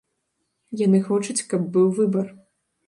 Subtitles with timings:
[0.85, 2.27] Яны хочуць, каб быў выбар.